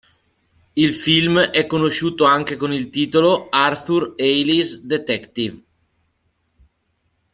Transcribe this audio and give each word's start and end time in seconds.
Il 0.73 0.95
film 0.95 1.37
è 1.39 1.67
conosciuto 1.67 2.23
anche 2.23 2.55
con 2.55 2.73
il 2.73 2.89
titolo 2.89 3.49
"Arthur 3.51 4.15
Hailey's 4.17 4.81
Detective". 4.83 5.63